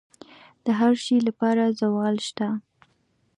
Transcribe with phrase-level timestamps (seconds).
[0.65, 2.47] د هر شي لپاره زوال شته،